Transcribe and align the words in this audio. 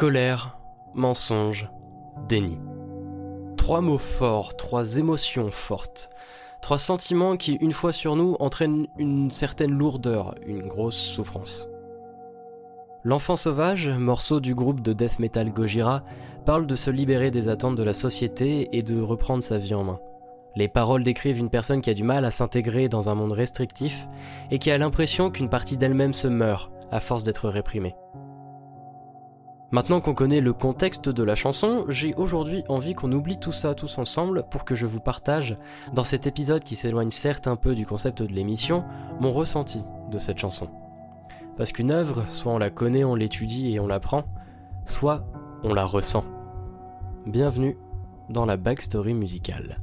Colère, 0.00 0.56
mensonge, 0.94 1.70
déni. 2.26 2.58
Trois 3.58 3.82
mots 3.82 3.98
forts, 3.98 4.56
trois 4.56 4.96
émotions 4.96 5.50
fortes. 5.50 6.08
Trois 6.62 6.78
sentiments 6.78 7.36
qui, 7.36 7.56
une 7.56 7.72
fois 7.72 7.92
sur 7.92 8.16
nous, 8.16 8.34
entraînent 8.40 8.86
une 8.96 9.30
certaine 9.30 9.76
lourdeur, 9.76 10.36
une 10.46 10.66
grosse 10.66 10.96
souffrance. 10.96 11.68
L'enfant 13.04 13.36
sauvage, 13.36 13.88
morceau 13.88 14.40
du 14.40 14.54
groupe 14.54 14.80
de 14.80 14.94
death 14.94 15.18
metal 15.18 15.52
Gojira, 15.52 16.02
parle 16.46 16.66
de 16.66 16.76
se 16.76 16.90
libérer 16.90 17.30
des 17.30 17.50
attentes 17.50 17.76
de 17.76 17.82
la 17.82 17.92
société 17.92 18.70
et 18.72 18.82
de 18.82 19.02
reprendre 19.02 19.42
sa 19.42 19.58
vie 19.58 19.74
en 19.74 19.84
main. 19.84 20.00
Les 20.56 20.68
paroles 20.68 21.04
décrivent 21.04 21.40
une 21.40 21.50
personne 21.50 21.82
qui 21.82 21.90
a 21.90 21.94
du 21.94 22.04
mal 22.04 22.24
à 22.24 22.30
s'intégrer 22.30 22.88
dans 22.88 23.10
un 23.10 23.14
monde 23.14 23.32
restrictif 23.32 24.08
et 24.50 24.58
qui 24.58 24.70
a 24.70 24.78
l'impression 24.78 25.30
qu'une 25.30 25.50
partie 25.50 25.76
d'elle-même 25.76 26.14
se 26.14 26.26
meurt 26.26 26.72
à 26.90 27.00
force 27.00 27.22
d'être 27.22 27.50
réprimée. 27.50 27.94
Maintenant 29.72 30.00
qu'on 30.00 30.14
connaît 30.14 30.40
le 30.40 30.52
contexte 30.52 31.08
de 31.08 31.22
la 31.22 31.36
chanson, 31.36 31.84
j'ai 31.88 32.12
aujourd'hui 32.14 32.64
envie 32.68 32.94
qu'on 32.94 33.12
oublie 33.12 33.38
tout 33.38 33.52
ça 33.52 33.76
tous 33.76 33.98
ensemble 33.98 34.42
pour 34.50 34.64
que 34.64 34.74
je 34.74 34.84
vous 34.84 34.98
partage, 34.98 35.56
dans 35.94 36.02
cet 36.02 36.26
épisode 36.26 36.64
qui 36.64 36.74
s'éloigne 36.74 37.10
certes 37.10 37.46
un 37.46 37.54
peu 37.54 37.76
du 37.76 37.86
concept 37.86 38.20
de 38.20 38.34
l'émission, 38.34 38.82
mon 39.20 39.30
ressenti 39.30 39.84
de 40.10 40.18
cette 40.18 40.38
chanson. 40.38 40.68
Parce 41.56 41.70
qu'une 41.70 41.92
œuvre, 41.92 42.24
soit 42.32 42.52
on 42.52 42.58
la 42.58 42.70
connaît, 42.70 43.04
on 43.04 43.14
l'étudie 43.14 43.72
et 43.72 43.78
on 43.78 43.86
l'apprend, 43.86 44.24
soit 44.86 45.24
on 45.62 45.72
la 45.72 45.84
ressent. 45.84 46.24
Bienvenue 47.26 47.78
dans 48.28 48.46
la 48.46 48.56
backstory 48.56 49.14
musicale. 49.14 49.78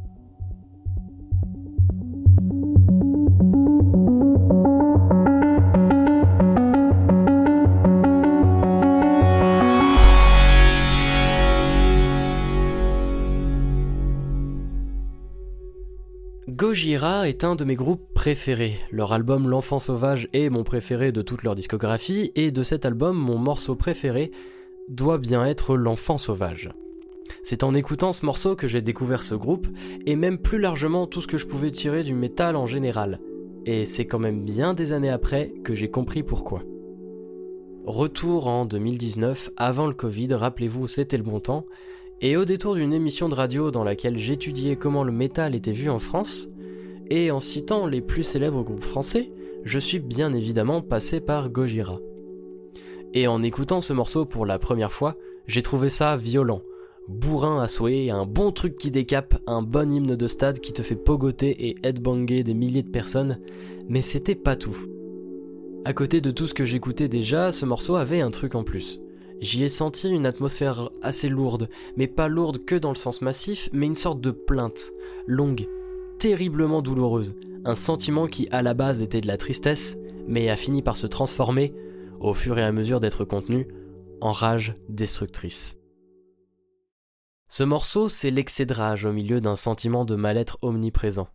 Gojira 16.77 17.27
est 17.27 17.43
un 17.43 17.55
de 17.55 17.63
mes 17.63 17.73
groupes 17.73 18.13
préférés. 18.13 18.77
Leur 18.91 19.11
album 19.11 19.49
L'Enfant 19.49 19.79
Sauvage 19.79 20.29
est 20.33 20.51
mon 20.51 20.63
préféré 20.63 21.11
de 21.11 21.23
toute 21.23 21.41
leur 21.41 21.55
discographie, 21.55 22.31
et 22.35 22.51
de 22.51 22.61
cet 22.61 22.85
album, 22.85 23.17
mon 23.17 23.39
morceau 23.39 23.73
préféré 23.73 24.29
doit 24.87 25.17
bien 25.17 25.43
être 25.43 25.75
L'Enfant 25.75 26.19
Sauvage. 26.19 26.69
C'est 27.41 27.63
en 27.63 27.73
écoutant 27.73 28.11
ce 28.11 28.27
morceau 28.27 28.55
que 28.55 28.67
j'ai 28.67 28.83
découvert 28.83 29.23
ce 29.23 29.33
groupe, 29.33 29.65
et 30.05 30.15
même 30.15 30.37
plus 30.37 30.59
largement 30.59 31.07
tout 31.07 31.19
ce 31.19 31.25
que 31.25 31.39
je 31.39 31.47
pouvais 31.47 31.71
tirer 31.71 32.03
du 32.03 32.13
métal 32.13 32.55
en 32.55 32.67
général. 32.67 33.21
Et 33.65 33.85
c'est 33.85 34.05
quand 34.05 34.19
même 34.19 34.45
bien 34.45 34.75
des 34.75 34.91
années 34.91 35.09
après 35.09 35.51
que 35.63 35.73
j'ai 35.73 35.89
compris 35.89 36.21
pourquoi. 36.21 36.59
Retour 37.87 38.45
en 38.45 38.65
2019, 38.65 39.49
avant 39.57 39.87
le 39.87 39.95
Covid, 39.95 40.31
rappelez-vous, 40.35 40.87
c'était 40.87 41.17
le 41.17 41.23
bon 41.23 41.39
temps, 41.39 41.65
et 42.21 42.37
au 42.37 42.45
détour 42.45 42.75
d'une 42.75 42.93
émission 42.93 43.29
de 43.29 43.35
radio 43.35 43.71
dans 43.71 43.83
laquelle 43.83 44.19
j'étudiais 44.19 44.75
comment 44.75 45.03
le 45.03 45.11
métal 45.11 45.55
était 45.55 45.71
vu 45.71 45.89
en 45.89 45.97
France, 45.97 46.47
et 47.09 47.31
en 47.31 47.39
citant 47.39 47.85
les 47.85 48.01
plus 48.01 48.23
célèbres 48.23 48.63
groupes 48.63 48.83
français, 48.83 49.31
je 49.63 49.79
suis 49.79 49.99
bien 49.99 50.33
évidemment 50.33 50.81
passé 50.81 51.19
par 51.19 51.49
Gojira. 51.49 51.99
Et 53.13 53.27
en 53.27 53.41
écoutant 53.41 53.81
ce 53.81 53.93
morceau 53.93 54.25
pour 54.25 54.45
la 54.45 54.59
première 54.59 54.91
fois, 54.91 55.15
j'ai 55.47 55.61
trouvé 55.61 55.89
ça 55.89 56.17
violent. 56.17 56.61
Bourrin 57.07 57.61
à 57.61 57.69
souhait, 57.69 58.09
un 58.09 58.25
bon 58.25 58.51
truc 58.51 58.75
qui 58.75 58.91
décape, 58.91 59.39
un 59.47 59.61
bon 59.61 59.91
hymne 59.91 60.15
de 60.15 60.27
stade 60.27 60.59
qui 60.59 60.73
te 60.73 60.81
fait 60.81 60.95
pogoter 60.95 61.69
et 61.69 61.75
headbanger 61.83 62.43
des 62.43 62.53
milliers 62.53 62.83
de 62.83 62.91
personnes, 62.91 63.39
mais 63.87 64.01
c'était 64.01 64.35
pas 64.35 64.57
tout. 64.57 64.77
À 65.85 65.93
côté 65.93 66.19
de 66.19 66.31
tout 66.31 66.47
ce 66.47 66.53
que 66.53 66.65
j'écoutais 66.65 67.07
déjà, 67.07 67.53
ce 67.53 67.65
morceau 67.65 67.95
avait 67.95 68.19
un 68.19 68.31
truc 68.31 68.55
en 68.55 68.65
plus. 68.65 68.99
J'y 69.39 69.63
ai 69.63 69.69
senti 69.69 70.09
une 70.09 70.25
atmosphère 70.25 70.89
assez 71.01 71.29
lourde, 71.29 71.69
mais 71.95 72.07
pas 72.07 72.27
lourde 72.27 72.65
que 72.65 72.75
dans 72.75 72.89
le 72.89 72.95
sens 72.95 73.21
massif, 73.21 73.69
mais 73.71 73.85
une 73.85 73.95
sorte 73.95 74.19
de 74.19 74.31
plainte, 74.31 74.91
longue, 75.27 75.67
terriblement 76.19 76.81
douloureuse, 76.81 77.35
un 77.65 77.75
sentiment 77.75 78.27
qui 78.27 78.47
à 78.51 78.61
la 78.61 78.73
base 78.73 79.01
était 79.01 79.21
de 79.21 79.27
la 79.27 79.37
tristesse, 79.37 79.97
mais 80.27 80.49
a 80.49 80.55
fini 80.55 80.81
par 80.81 80.95
se 80.95 81.07
transformer, 81.07 81.73
au 82.19 82.33
fur 82.33 82.57
et 82.57 82.63
à 82.63 82.71
mesure 82.71 82.99
d'être 82.99 83.25
contenu, 83.25 83.67
en 84.21 84.31
rage 84.31 84.75
destructrice. 84.89 85.77
Ce 87.49 87.63
morceau, 87.63 88.09
c'est 88.09 88.31
l'excès 88.31 88.67
au 89.05 89.13
milieu 89.13 89.39
d'un 89.39 89.55
sentiment 89.55 90.05
de 90.05 90.15
mal-être 90.15 90.57
omniprésent. 90.61 91.29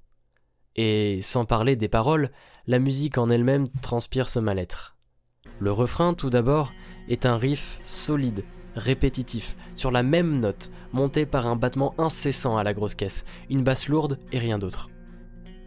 Et 0.76 1.20
sans 1.22 1.44
parler 1.44 1.76
des 1.76 1.88
paroles, 1.88 2.30
la 2.66 2.78
musique 2.78 3.18
en 3.18 3.30
elle-même 3.30 3.68
transpire 3.80 4.28
ce 4.28 4.38
mal-être. 4.38 4.96
Le 5.58 5.72
refrain, 5.72 6.14
tout 6.14 6.30
d'abord, 6.30 6.72
est 7.08 7.26
un 7.26 7.36
riff 7.36 7.80
solide, 7.84 8.44
répétitif, 8.74 9.56
sur 9.74 9.90
la 9.90 10.02
même 10.02 10.40
note, 10.40 10.70
monté 10.92 11.26
par 11.26 11.46
un 11.46 11.56
battement 11.56 11.94
incessant 11.98 12.56
à 12.56 12.64
la 12.64 12.74
grosse 12.74 12.94
caisse, 12.94 13.24
une 13.50 13.64
basse 13.64 13.88
lourde 13.88 14.18
et 14.32 14.38
rien 14.38 14.58
d'autre. 14.58 14.90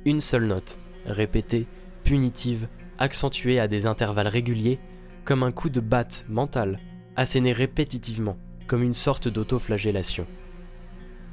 Une 0.05 0.19
seule 0.19 0.45
note, 0.45 0.79
répétée, 1.05 1.67
punitive, 2.03 2.67
accentuée 2.97 3.59
à 3.59 3.67
des 3.67 3.85
intervalles 3.85 4.27
réguliers, 4.27 4.79
comme 5.23 5.43
un 5.43 5.51
coup 5.51 5.69
de 5.69 5.79
batte 5.79 6.25
mental, 6.29 6.79
asséné 7.15 7.51
répétitivement, 7.51 8.37
comme 8.67 8.83
une 8.83 8.93
sorte 8.93 9.27
d'autoflagellation. 9.27 10.27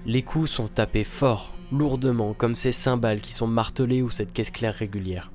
Les 0.05 0.23
coups 0.23 0.51
sont 0.51 0.69
tapés 0.69 1.05
fort, 1.05 1.55
lourdement, 1.71 2.35
comme 2.35 2.55
ces 2.55 2.73
cymbales 2.73 3.21
qui 3.21 3.33
sont 3.33 3.47
martelées 3.47 4.03
ou 4.03 4.11
cette 4.11 4.33
caisse 4.33 4.51
claire 4.51 4.75
régulière. 4.75 5.31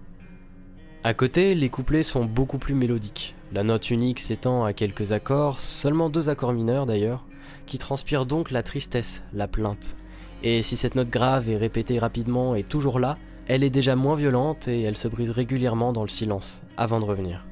À 1.07 1.13
côté, 1.13 1.56
les 1.56 1.69
couplets 1.69 2.03
sont 2.03 2.25
beaucoup 2.25 2.57
plus 2.57 2.73
mélodiques. 2.73 3.34
La 3.53 3.63
note 3.63 3.91
unique 3.91 4.19
s'étend 4.19 4.66
à 4.66 4.73
quelques 4.73 5.13
accords, 5.13 5.62
seulement 5.62 6.09
deux 6.09 6.28
accords 6.28 6.51
mineurs 6.51 6.85
d'ailleurs, 6.85 7.23
qui 7.66 7.78
transpirent 7.78 8.25
donc 8.25 8.51
la 8.51 8.62
tristesse, 8.62 9.23
la 9.31 9.47
plainte. 9.47 9.96
Et 10.44 10.62
si 10.62 10.75
cette 10.75 10.96
note 10.96 11.09
grave 11.09 11.47
est 11.47 11.56
répétée 11.56 11.97
rapidement 11.97 12.56
et 12.56 12.63
toujours 12.63 13.00
là, 13.00 13.17
elle 13.47 13.63
est 13.63 13.69
déjà 13.69 13.96
moins 13.96 14.17
violente 14.17 14.67
et 14.67 14.81
elle 14.81 14.97
se 14.97 15.07
brise 15.07 15.29
régulièrement 15.29 15.94
dans 15.94 16.01
le 16.01 16.09
silence, 16.09 16.62
avant 16.75 17.00
de 17.00 17.06
revenir. 17.06 17.46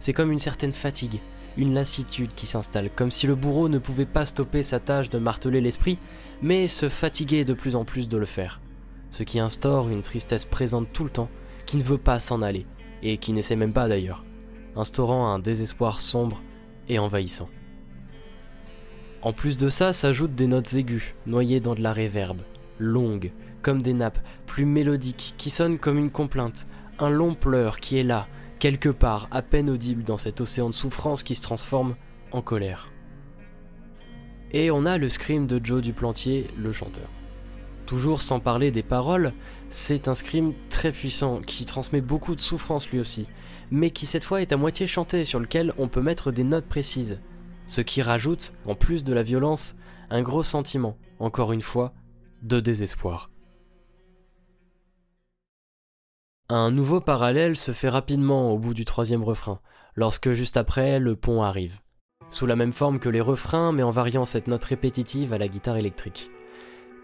C'est 0.00 0.12
comme 0.12 0.32
une 0.32 0.40
certaine 0.40 0.72
fatigue, 0.72 1.20
une 1.56 1.74
lassitude 1.74 2.34
qui 2.34 2.46
s'installe, 2.46 2.90
comme 2.90 3.12
si 3.12 3.28
le 3.28 3.36
bourreau 3.36 3.68
ne 3.68 3.78
pouvait 3.78 4.06
pas 4.06 4.26
stopper 4.26 4.64
sa 4.64 4.80
tâche 4.80 5.08
de 5.08 5.20
marteler 5.20 5.60
l'esprit, 5.60 6.00
mais 6.42 6.66
se 6.66 6.88
fatiguait 6.88 7.44
de 7.44 7.54
plus 7.54 7.76
en 7.76 7.84
plus 7.84 8.08
de 8.08 8.18
le 8.18 8.26
faire. 8.26 8.60
Ce 9.10 9.22
qui 9.22 9.38
instaure 9.38 9.88
une 9.88 10.02
tristesse 10.02 10.46
présente 10.46 10.92
tout 10.92 11.04
le 11.04 11.10
temps, 11.10 11.30
qui 11.64 11.76
ne 11.76 11.82
veut 11.82 11.96
pas 11.96 12.18
s'en 12.18 12.42
aller, 12.42 12.66
et 13.02 13.18
qui 13.18 13.32
n'essaie 13.32 13.56
même 13.56 13.72
pas 13.72 13.88
d'ailleurs, 13.88 14.24
instaurant 14.76 15.28
un 15.28 15.38
désespoir 15.38 16.00
sombre 16.00 16.42
et 16.88 16.98
envahissant. 16.98 17.48
En 19.22 19.32
plus 19.32 19.58
de 19.58 19.68
ça 19.68 19.92
s'ajoutent 19.92 20.34
des 20.34 20.46
notes 20.46 20.74
aiguës, 20.74 21.14
noyées 21.26 21.60
dans 21.60 21.74
de 21.74 21.82
la 21.82 21.92
réverbe, 21.92 22.42
longues, 22.78 23.32
comme 23.62 23.82
des 23.82 23.92
nappes, 23.92 24.20
plus 24.46 24.64
mélodiques, 24.64 25.34
qui 25.36 25.50
sonnent 25.50 25.78
comme 25.78 25.98
une 25.98 26.10
complainte, 26.10 26.66
un 26.98 27.10
long 27.10 27.34
pleur 27.34 27.80
qui 27.80 27.98
est 27.98 28.04
là, 28.04 28.28
quelque 28.60 28.88
part, 28.88 29.28
à 29.30 29.42
peine 29.42 29.70
audible 29.70 30.04
dans 30.04 30.16
cet 30.16 30.40
océan 30.40 30.68
de 30.68 30.74
souffrance 30.74 31.22
qui 31.22 31.34
se 31.34 31.42
transforme 31.42 31.96
en 32.32 32.42
colère. 32.42 32.90
Et 34.52 34.70
on 34.70 34.86
a 34.86 34.98
le 34.98 35.08
scream 35.08 35.46
de 35.46 35.60
Joe 35.62 35.82
Duplantier, 35.82 36.46
le 36.56 36.72
chanteur. 36.72 37.08
Toujours 37.88 38.20
sans 38.20 38.38
parler 38.38 38.70
des 38.70 38.82
paroles, 38.82 39.32
c'est 39.70 40.08
un 40.08 40.14
scream 40.14 40.52
très 40.68 40.92
puissant 40.92 41.40
qui 41.40 41.64
transmet 41.64 42.02
beaucoup 42.02 42.34
de 42.34 42.40
souffrance 42.42 42.86
lui 42.90 43.00
aussi, 43.00 43.26
mais 43.70 43.92
qui 43.92 44.04
cette 44.04 44.24
fois 44.24 44.42
est 44.42 44.52
à 44.52 44.58
moitié 44.58 44.86
chanté 44.86 45.24
sur 45.24 45.40
lequel 45.40 45.72
on 45.78 45.88
peut 45.88 46.02
mettre 46.02 46.30
des 46.30 46.44
notes 46.44 46.66
précises, 46.66 47.18
ce 47.66 47.80
qui 47.80 48.02
rajoute, 48.02 48.52
en 48.66 48.74
plus 48.74 49.04
de 49.04 49.14
la 49.14 49.22
violence, 49.22 49.74
un 50.10 50.20
gros 50.20 50.42
sentiment, 50.42 50.98
encore 51.18 51.50
une 51.52 51.62
fois, 51.62 51.94
de 52.42 52.60
désespoir. 52.60 53.30
Un 56.50 56.70
nouveau 56.70 57.00
parallèle 57.00 57.56
se 57.56 57.72
fait 57.72 57.88
rapidement 57.88 58.52
au 58.52 58.58
bout 58.58 58.74
du 58.74 58.84
troisième 58.84 59.24
refrain, 59.24 59.60
lorsque 59.94 60.32
juste 60.32 60.58
après 60.58 60.98
le 60.98 61.16
pont 61.16 61.42
arrive. 61.42 61.80
Sous 62.28 62.44
la 62.44 62.54
même 62.54 62.72
forme 62.72 62.98
que 62.98 63.08
les 63.08 63.22
refrains, 63.22 63.72
mais 63.72 63.82
en 63.82 63.90
variant 63.90 64.26
cette 64.26 64.46
note 64.46 64.64
répétitive 64.64 65.32
à 65.32 65.38
la 65.38 65.48
guitare 65.48 65.78
électrique. 65.78 66.30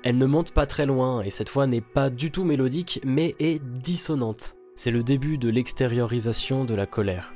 Elle 0.05 0.19
ne 0.19 0.27
monte 0.27 0.51
pas 0.51 0.67
très 0.67 0.85
loin 0.85 1.23
et 1.23 1.31
cette 1.31 1.49
fois 1.49 1.67
n'est 1.67 1.81
pas 1.81 2.11
du 2.11 2.31
tout 2.31 2.45
mélodique 2.45 3.01
mais 3.05 3.35
est 3.39 3.59
dissonante. 3.59 4.55
C'est 4.77 4.91
le 4.91 5.03
début 5.03 5.39
de 5.39 5.49
l'extériorisation 5.49 6.67
de 6.67 6.75
la 6.75 6.85
colère. 6.85 7.33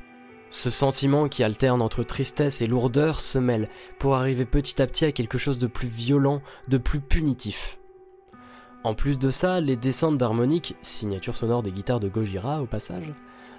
Ce 0.50 0.68
sentiment 0.68 1.28
qui 1.28 1.42
alterne 1.42 1.80
entre 1.80 2.02
tristesse 2.02 2.60
et 2.60 2.66
lourdeur 2.66 3.20
se 3.20 3.38
mêle 3.38 3.70
pour 3.98 4.16
arriver 4.16 4.44
petit 4.44 4.82
à 4.82 4.86
petit 4.86 5.06
à 5.06 5.12
quelque 5.12 5.38
chose 5.38 5.58
de 5.58 5.66
plus 5.66 5.88
violent, 5.88 6.42
de 6.68 6.76
plus 6.76 7.00
punitif. 7.00 7.78
En 8.84 8.94
plus 8.94 9.18
de 9.18 9.30
ça, 9.30 9.62
les 9.62 9.76
descentes 9.76 10.18
d'harmonique, 10.18 10.76
signature 10.82 11.36
sonore 11.36 11.62
des 11.62 11.72
guitares 11.72 12.00
de 12.00 12.08
Gojira 12.08 12.62
au 12.62 12.66
passage, 12.66 13.14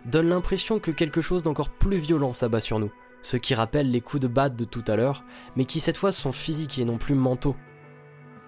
donnent 0.06 0.29
l'impression 0.29 0.77
que 0.77 0.91
quelque 0.91 1.21
chose 1.21 1.41
d'encore 1.41 1.69
plus 1.69 1.97
violent 1.97 2.33
s'abat 2.33 2.59
sur 2.59 2.77
nous, 2.77 2.91
ce 3.23 3.38
qui 3.38 3.56
rappelle 3.56 3.89
les 3.89 4.01
coups 4.01 4.21
de 4.21 4.27
batte 4.27 4.56
de 4.56 4.65
tout 4.65 4.83
à 4.88 4.95
l'heure, 4.95 5.23
mais 5.56 5.65
qui 5.65 5.79
cette 5.79 5.97
fois 5.97 6.11
sont 6.11 6.31
physiques 6.31 6.77
et 6.77 6.85
non 6.85 6.97
plus 6.97 7.15
mentaux, 7.15 7.56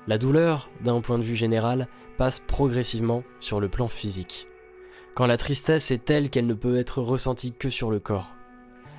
la 0.08 0.18
douleur, 0.18 0.70
d'un 0.84 1.02
point 1.02 1.18
de 1.18 1.24
vue 1.24 1.36
général, 1.36 1.88
passe 2.18 2.40
progressivement 2.40 3.24
sur 3.40 3.60
le 3.60 3.70
plan 3.70 3.88
physique. 3.88 4.48
Quand 5.16 5.26
la 5.26 5.38
tristesse 5.38 5.92
est 5.92 6.06
telle 6.06 6.30
qu'elle 6.30 6.48
ne 6.48 6.54
peut 6.54 6.78
être 6.78 7.02
ressentie 7.02 7.52
que 7.52 7.70
sur 7.70 7.92
le 7.92 8.00
corps. 8.00 8.34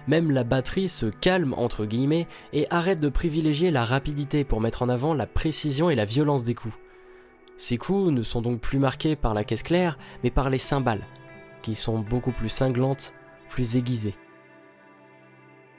Même 0.08 0.30
la 0.30 0.44
batterie 0.44 0.88
se 0.88 1.06
calme 1.06 1.54
entre 1.56 1.86
guillemets 1.86 2.26
et 2.52 2.66
arrête 2.70 3.00
de 3.00 3.08
privilégier 3.08 3.70
la 3.70 3.84
rapidité 3.84 4.44
pour 4.44 4.60
mettre 4.60 4.82
en 4.82 4.88
avant 4.88 5.14
la 5.14 5.26
précision 5.26 5.90
et 5.90 5.94
la 5.94 6.04
violence 6.04 6.44
des 6.44 6.54
coups. 6.54 6.74
Ces 7.56 7.78
coups 7.78 8.10
ne 8.10 8.22
sont 8.22 8.42
donc 8.42 8.60
plus 8.60 8.78
marqués 8.78 9.14
par 9.14 9.34
la 9.34 9.44
caisse 9.44 9.62
claire, 9.62 9.98
mais 10.24 10.30
par 10.30 10.50
les 10.50 10.58
cymbales, 10.58 11.06
qui 11.62 11.74
sont 11.74 12.00
beaucoup 12.00 12.32
plus 12.32 12.48
cinglantes, 12.48 13.14
plus 13.48 13.76
aiguisées. 13.76 14.14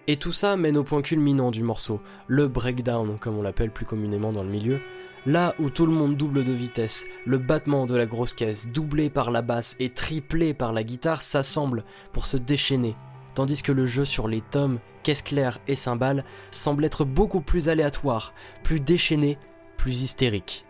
Et 0.07 0.17
tout 0.17 0.31
ça 0.31 0.55
mène 0.57 0.77
au 0.77 0.83
point 0.83 1.01
culminant 1.01 1.51
du 1.51 1.63
morceau, 1.63 2.01
le 2.27 2.47
breakdown, 2.47 3.17
comme 3.19 3.37
on 3.37 3.41
l'appelle 3.41 3.71
plus 3.71 3.85
communément 3.85 4.33
dans 4.33 4.43
le 4.43 4.49
milieu, 4.49 4.79
là 5.25 5.55
où 5.59 5.69
tout 5.69 5.85
le 5.85 5.93
monde 5.93 6.17
double 6.17 6.43
de 6.43 6.53
vitesse, 6.53 7.05
le 7.25 7.37
battement 7.37 7.85
de 7.85 7.95
la 7.95 8.05
grosse 8.05 8.33
caisse, 8.33 8.67
doublé 8.67 9.09
par 9.09 9.31
la 9.31 9.41
basse 9.41 9.75
et 9.79 9.89
triplé 9.89 10.53
par 10.53 10.73
la 10.73 10.83
guitare, 10.83 11.21
s'assemble 11.21 11.83
pour 12.11 12.25
se 12.25 12.37
déchaîner, 12.37 12.95
tandis 13.35 13.61
que 13.61 13.71
le 13.71 13.85
jeu 13.85 14.05
sur 14.05 14.27
les 14.27 14.41
tomes, 14.41 14.79
caisse 15.03 15.21
claire 15.21 15.59
et 15.67 15.75
cymbales 15.75 16.23
semble 16.51 16.85
être 16.85 17.05
beaucoup 17.05 17.41
plus 17.41 17.69
aléatoire, 17.69 18.33
plus 18.63 18.79
déchaîné, 18.79 19.37
plus 19.77 20.01
hystérique. 20.01 20.65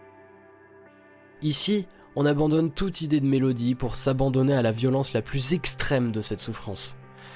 Ici, 1.42 1.88
on 2.16 2.26
abandonne 2.26 2.72
toute 2.72 3.02
idée 3.02 3.20
de 3.20 3.26
mélodie 3.26 3.76
pour 3.76 3.96
s'abandonner 3.96 4.54
à 4.54 4.62
la 4.62 4.72
violence 4.72 5.14
la 5.14 5.22
plus 5.22 5.54
extrême 5.54 6.12
de 6.12 6.22
cette 6.22 6.40
souffrance. 6.40 6.96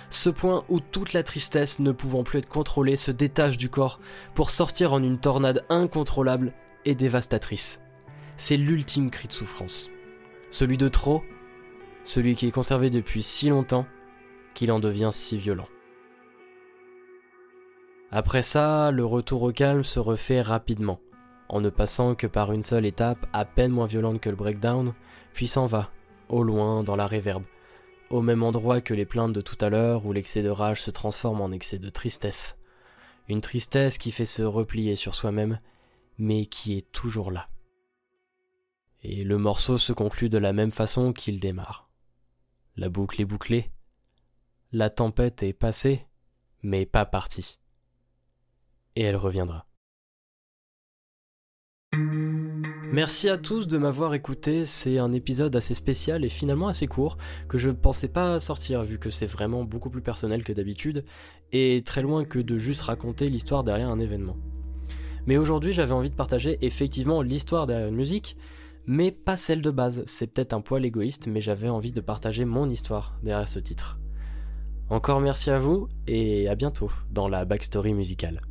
Ce 0.09 0.29
point 0.29 0.63
où 0.69 0.79
toute 0.79 1.13
la 1.13 1.23
tristesse, 1.23 1.79
ne 1.79 1.91
pouvant 1.91 2.23
plus 2.23 2.39
être 2.39 2.47
contrôlée, 2.47 2.95
se 2.95 3.11
détache 3.11 3.57
du 3.57 3.69
corps 3.69 3.99
pour 4.35 4.49
sortir 4.49 4.93
en 4.93 5.03
une 5.03 5.19
tornade 5.19 5.65
incontrôlable 5.69 6.53
et 6.85 6.95
dévastatrice. 6.95 7.81
C'est 8.35 8.57
l'ultime 8.57 9.09
cri 9.09 9.27
de 9.27 9.33
souffrance. 9.33 9.89
Celui 10.49 10.77
de 10.77 10.87
trop, 10.87 11.23
celui 12.03 12.35
qui 12.35 12.47
est 12.47 12.51
conservé 12.51 12.89
depuis 12.89 13.21
si 13.21 13.49
longtemps 13.49 13.85
qu'il 14.53 14.71
en 14.71 14.79
devient 14.79 15.09
si 15.11 15.37
violent. 15.37 15.67
Après 18.11 18.41
ça, 18.41 18.91
le 18.91 19.03
retour 19.03 19.43
au 19.43 19.51
calme 19.51 19.83
se 19.83 19.99
refait 19.99 20.41
rapidement 20.41 20.99
en 21.49 21.61
ne 21.61 21.69
passant 21.69 22.15
que 22.15 22.27
par 22.27 22.51
une 22.51 22.63
seule 22.63 22.85
étape 22.85 23.25
à 23.33 23.45
peine 23.45 23.71
moins 23.71 23.85
violente 23.85 24.19
que 24.19 24.29
le 24.29 24.35
breakdown, 24.35 24.93
puis 25.33 25.47
s'en 25.47 25.65
va, 25.65 25.91
au 26.29 26.43
loin, 26.43 26.83
dans 26.83 26.95
la 26.95 27.07
réverbe, 27.07 27.43
au 28.09 28.21
même 28.21 28.43
endroit 28.43 28.81
que 28.81 28.93
les 28.93 29.05
plaintes 29.05 29.33
de 29.33 29.41
tout 29.41 29.57
à 29.61 29.69
l'heure 29.69 30.05
où 30.05 30.13
l'excès 30.13 30.41
de 30.41 30.49
rage 30.49 30.81
se 30.81 30.91
transforme 30.91 31.41
en 31.41 31.51
excès 31.51 31.79
de 31.79 31.89
tristesse. 31.89 32.57
Une 33.29 33.41
tristesse 33.41 33.97
qui 33.97 34.11
fait 34.11 34.25
se 34.25 34.43
replier 34.43 34.95
sur 34.95 35.15
soi-même, 35.15 35.59
mais 36.17 36.45
qui 36.45 36.77
est 36.77 36.91
toujours 36.91 37.31
là. 37.31 37.49
Et 39.01 39.23
le 39.23 39.37
morceau 39.37 39.77
se 39.77 39.93
conclut 39.93 40.29
de 40.29 40.37
la 40.37 40.53
même 40.53 40.71
façon 40.71 41.13
qu'il 41.13 41.39
démarre. 41.39 41.89
La 42.75 42.89
boucle 42.89 43.21
est 43.21 43.25
bouclée, 43.25 43.71
la 44.71 44.89
tempête 44.89 45.43
est 45.43 45.53
passée, 45.53 46.05
mais 46.61 46.85
pas 46.85 47.05
partie. 47.05 47.59
Et 48.95 49.03
elle 49.03 49.15
reviendra. 49.15 49.67
Merci 52.91 53.29
à 53.29 53.37
tous 53.37 53.67
de 53.67 53.77
m'avoir 53.77 54.13
écouté, 54.13 54.65
c'est 54.65 54.97
un 54.97 55.13
épisode 55.13 55.55
assez 55.55 55.75
spécial 55.75 56.25
et 56.25 56.29
finalement 56.29 56.67
assez 56.67 56.87
court 56.87 57.17
que 57.47 57.57
je 57.57 57.69
ne 57.69 57.75
pensais 57.75 58.07
pas 58.07 58.39
sortir 58.39 58.83
vu 58.83 58.97
que 58.97 59.09
c'est 59.09 59.25
vraiment 59.25 59.63
beaucoup 59.63 59.89
plus 59.89 60.01
personnel 60.01 60.43
que 60.43 60.53
d'habitude 60.53 61.05
et 61.51 61.83
très 61.85 62.01
loin 62.01 62.25
que 62.25 62.39
de 62.39 62.57
juste 62.57 62.81
raconter 62.81 63.29
l'histoire 63.29 63.63
derrière 63.63 63.89
un 63.89 63.99
événement. 63.99 64.37
Mais 65.27 65.37
aujourd'hui 65.37 65.73
j'avais 65.73 65.93
envie 65.93 66.09
de 66.09 66.15
partager 66.15 66.57
effectivement 66.61 67.21
l'histoire 67.21 67.67
derrière 67.67 67.89
une 67.89 67.95
musique, 67.95 68.35
mais 68.85 69.11
pas 69.11 69.37
celle 69.37 69.61
de 69.61 69.69
base, 69.69 70.03
c'est 70.05 70.27
peut-être 70.27 70.53
un 70.53 70.61
poil 70.61 70.85
égoïste 70.85 71.27
mais 71.27 71.41
j'avais 71.41 71.69
envie 71.69 71.91
de 71.91 72.01
partager 72.01 72.45
mon 72.45 72.69
histoire 72.69 73.19
derrière 73.21 73.47
ce 73.47 73.59
titre. 73.59 73.99
Encore 74.89 75.19
merci 75.19 75.49
à 75.51 75.59
vous 75.59 75.89
et 76.07 76.47
à 76.47 76.55
bientôt 76.55 76.89
dans 77.11 77.27
la 77.27 77.43
backstory 77.43 77.93
musicale. 77.93 78.41